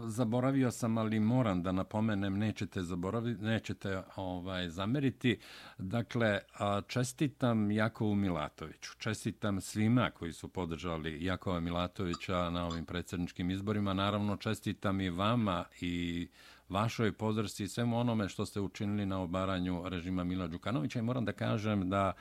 zaboravio 0.08 0.72
sam, 0.72 0.98
ali 0.98 1.20
moram 1.20 1.63
da 1.63 1.72
napomenem, 1.72 2.38
nećete 2.38 2.82
zaboraviti, 2.82 3.44
nećete 3.44 4.01
ovaj 4.16 4.70
zameriti. 4.70 5.39
Dakle, 5.77 6.39
čestitam 6.88 7.72
Jakovu 7.72 8.16
Milatoviću. 8.16 8.92
Čestitam 8.98 9.62
svima 9.62 10.12
koji 10.12 10.34
su 10.34 10.48
podržali 10.48 11.25
Jakova 11.25 11.60
Milatovića 11.60 12.50
na 12.50 12.68
ovim 12.68 12.86
predsjedničkim 12.86 13.51
izborima. 13.51 13.94
Naravno, 13.94 14.38
čestitam 14.38 15.01
i 15.01 15.10
vama 15.10 15.66
i 15.82 16.27
vašoj 16.70 17.12
podršci 17.12 17.63
i 17.63 17.68
svemu 17.68 18.00
onome 18.00 18.30
što 18.30 18.46
ste 18.46 18.60
učinili 18.60 19.06
na 19.06 19.22
obaranju 19.22 19.89
režima 19.89 20.24
Mila 20.24 20.48
Đukanovića. 20.48 21.00
I 21.00 21.01
moram 21.01 21.25
da 21.25 21.32
kažem 21.32 21.89
da 21.89 22.13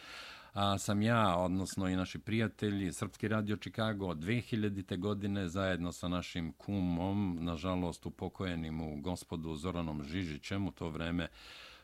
a, 0.57 0.79
sam 0.79 1.03
ja, 1.03 1.37
odnosno 1.37 1.89
i 1.89 1.97
naši 1.97 2.19
prijatelji, 2.19 2.93
Srpski 2.93 3.29
radio 3.29 3.57
Chicago 3.57 4.07
od 4.07 4.19
2000. 4.19 4.99
godine 4.99 5.49
zajedno 5.49 5.93
sa 5.93 6.09
našim 6.09 6.53
kumom, 6.53 7.39
nažalost 7.41 8.07
upokojenim 8.07 8.81
u 8.81 9.01
gospodu 9.01 9.57
Zoranom 9.57 10.05
Žižićem 10.05 10.67
u 10.67 10.71
to 10.71 10.89
vreme, 10.89 11.29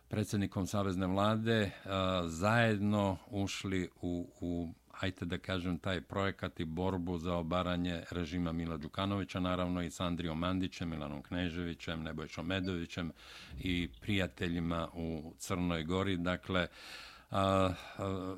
predsjednikom 0.08 0.66
Savezne 0.66 1.06
vlade, 1.06 1.70
a, 1.84 2.22
zajedno 2.26 3.16
ušli 3.30 3.88
u, 4.00 4.28
u 4.40 4.68
ajte 5.00 5.24
da 5.24 5.38
kažem, 5.38 5.78
taj 5.78 6.00
projekat 6.00 6.60
i 6.60 6.64
borbu 6.64 7.18
za 7.18 7.34
obaranje 7.34 8.02
režima 8.10 8.52
Mila 8.52 8.76
Đukanovića, 8.76 9.40
naravno 9.40 9.82
i 9.82 9.90
s 9.90 10.00
Andrijom 10.00 10.38
Mandićem, 10.38 10.88
Milanom 10.88 11.22
Kneževićem, 11.22 12.02
Nebojšom 12.02 12.46
Medovićem 12.46 13.12
i 13.58 13.88
prijateljima 14.00 14.88
u 14.94 15.34
Crnoj 15.38 15.84
Gori. 15.84 16.16
Dakle, 16.16 16.62
uh, 16.62 17.11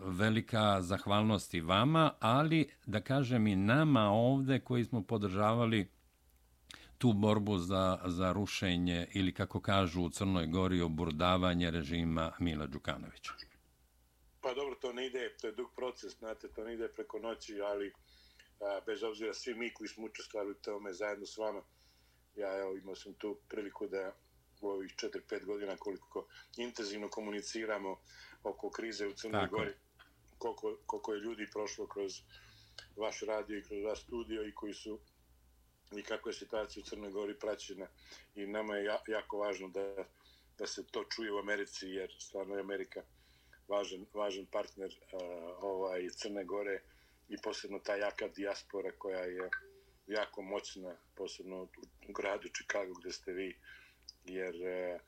velika 0.05 0.83
zahvalnost 0.83 1.55
i 1.55 1.61
vama, 1.61 2.15
ali 2.21 2.71
da 2.87 3.01
kažem 3.01 3.47
i 3.47 3.57
nama 3.57 4.11
ovde 4.11 4.61
koji 4.61 4.85
smo 4.85 5.03
podržavali 5.03 5.89
tu 6.99 7.13
borbu 7.13 7.59
za, 7.59 7.99
za 8.05 8.33
rušenje 8.33 9.07
ili 9.15 9.35
kako 9.35 9.61
kažu 9.61 10.03
u 10.03 10.11
Crnoj 10.11 10.47
Gori 10.47 10.81
oburdavanje 10.81 11.71
režima 11.71 12.33
Mila 12.39 12.67
Đukanovića. 12.67 13.33
Pa 14.41 14.55
dobro, 14.55 14.75
to 14.75 14.93
ne 14.93 15.07
ide, 15.07 15.37
to 15.41 15.47
je 15.47 15.53
dug 15.53 15.71
proces, 15.77 16.19
znate, 16.19 16.49
to 16.49 16.65
ne 16.65 16.75
ide 16.75 16.89
preko 16.89 17.19
noći, 17.19 17.61
ali 17.61 17.93
a, 18.61 18.81
bez 18.87 19.03
obzira 19.03 19.35
svi 19.35 19.55
mi 19.55 19.75
koji 19.75 19.89
smo 19.89 20.05
učestvali 20.05 20.51
u 20.51 20.55
tome 20.55 20.93
zajedno 20.93 21.27
s 21.27 21.37
vama, 21.37 21.63
ja 22.37 22.59
evo, 22.59 22.77
imao 22.77 22.95
sam 22.95 23.15
tu 23.15 23.39
priliku 23.49 23.87
da 23.87 24.13
u 24.69 24.73
ovih 24.73 24.95
4-5 24.97 25.45
godina 25.45 25.77
koliko 25.77 26.27
intenzivno 26.57 27.09
komuniciramo 27.09 27.97
oko 28.43 28.71
krize 28.71 29.07
u 29.07 29.15
Crnoj 29.15 29.49
Gori, 29.51 29.75
koliko, 30.39 30.77
koliko 30.87 31.15
je 31.15 31.21
ljudi 31.21 31.51
prošlo 31.53 31.87
kroz 31.87 32.21
vaš 32.97 33.21
radio 33.21 33.59
i 33.59 33.63
kroz 33.63 33.85
vaš 33.85 34.03
studio 34.03 34.47
i 34.47 34.55
koji 34.55 34.75
su 34.75 34.99
i 35.99 36.03
kako 36.03 36.29
je 36.29 36.33
situacija 36.33 36.81
u 36.81 36.89
Crnoj 36.89 37.11
Gori 37.11 37.39
praćena. 37.39 37.87
I 38.35 38.47
nama 38.47 38.77
je 38.77 38.85
jako 39.07 39.39
važno 39.39 39.69
da, 39.69 40.05
da 40.59 40.67
se 40.67 40.87
to 40.87 41.05
čuje 41.05 41.33
u 41.33 41.39
Americi 41.39 41.87
jer 41.87 42.17
stvarno 42.19 42.55
je 42.55 42.61
Amerika 42.61 43.03
važan, 43.69 44.07
važan 44.15 44.47
partner 44.47 44.91
uh, 44.91 45.21
ovaj, 45.63 46.09
Crne 46.11 46.45
Gore 46.45 46.83
i 47.29 47.37
posebno 47.43 47.79
ta 47.79 47.97
jaka 47.97 48.29
dijaspora 48.29 48.93
koja 48.99 49.21
je 49.21 49.51
jako 50.07 50.43
moćna, 50.43 50.97
posebno 51.15 51.63
u 52.09 52.13
gradu 52.13 52.49
Chicago 52.49 52.95
gdje 52.95 53.13
ste 53.13 53.33
vi, 53.33 53.57
jer 54.25 54.55
uh, 54.55 55.01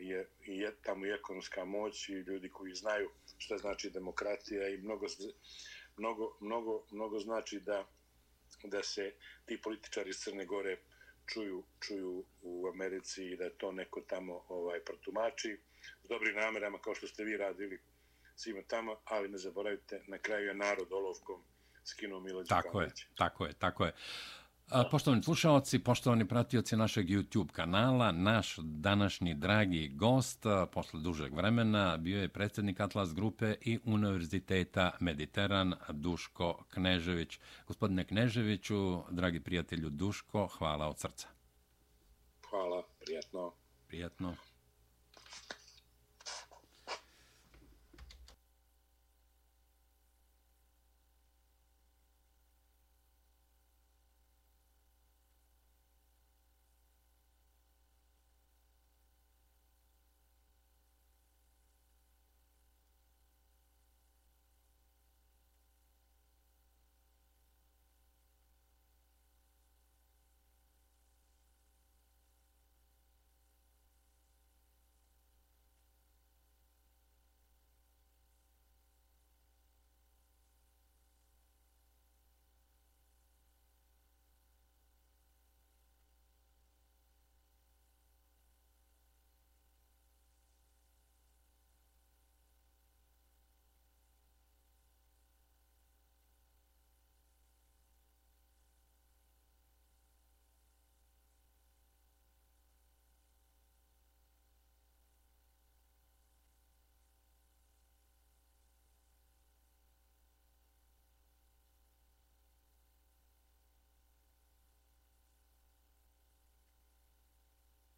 je, 0.00 0.28
je 0.46 0.74
tamo 0.82 1.06
i 1.06 1.10
ekonomska 1.10 1.64
moć 1.64 2.08
i 2.08 2.12
ljudi 2.12 2.48
koji 2.48 2.74
znaju 2.74 3.10
šta 3.38 3.58
znači 3.58 3.90
demokratija 3.90 4.68
i 4.68 4.76
mnogo, 4.76 5.06
mnogo, 5.96 6.36
mnogo, 6.40 6.86
mnogo 6.90 7.18
znači 7.18 7.60
da, 7.60 7.86
da 8.64 8.82
se 8.82 9.14
ti 9.46 9.60
političari 9.62 10.10
iz 10.10 10.16
Crne 10.16 10.44
Gore 10.44 10.76
čuju, 11.26 11.64
čuju 11.80 12.24
u 12.42 12.68
Americi 12.74 13.24
i 13.24 13.36
da 13.36 13.50
to 13.50 13.72
neko 13.72 14.00
tamo 14.00 14.44
ovaj 14.48 14.80
protumači 14.80 15.58
s 16.04 16.08
dobrim 16.08 16.36
namerama 16.36 16.78
kao 16.78 16.94
što 16.94 17.06
ste 17.06 17.24
vi 17.24 17.36
radili 17.36 17.80
svima 18.36 18.62
tamo, 18.68 18.96
ali 19.04 19.28
ne 19.28 19.38
zaboravite, 19.38 20.02
na 20.06 20.18
kraju 20.18 20.46
je 20.46 20.54
narod 20.54 20.92
olovkom 20.92 21.42
skinuo 21.84 22.20
Milo 22.20 22.42
Đukanovića. 22.42 23.06
Tako 23.14 23.44
je, 23.44 23.44
tako 23.44 23.46
je, 23.46 23.52
tako 23.58 23.84
je. 23.84 23.92
Poštovani 24.72 25.22
slušalci, 25.22 25.78
poštovani 25.78 26.28
pratioci 26.28 26.76
našeg 26.76 27.06
YouTube 27.06 27.50
kanala, 27.52 28.12
naš 28.12 28.56
današnji 28.58 29.34
dragi 29.34 29.88
gost 29.88 30.46
posle 30.72 31.00
dužeg 31.00 31.34
vremena 31.34 31.96
bio 31.96 32.20
je 32.20 32.28
predsjednik 32.28 32.80
Atlas 32.80 33.14
Grupe 33.14 33.54
i 33.60 33.78
Univerziteta 33.84 34.90
Mediteran 35.00 35.74
Duško 35.88 36.64
Knežević. 36.70 37.38
Gospodine 37.66 38.04
Kneževiću, 38.04 39.02
dragi 39.10 39.40
prijatelju 39.40 39.90
Duško, 39.90 40.46
hvala 40.46 40.88
od 40.88 40.98
srca. 40.98 41.28
Hvala, 42.50 42.82
prijatno. 43.00 43.52
Prijatno. 43.88 44.36